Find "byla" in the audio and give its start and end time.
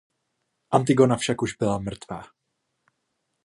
1.55-1.77